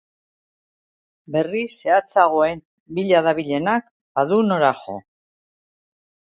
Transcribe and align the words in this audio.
Berri 1.35 1.61
zehatzagoen 1.81 2.65
bila 3.01 3.21
dabilenak 3.29 3.87
badu 4.21 4.43
nora 4.51 4.75
jo. 4.83 5.01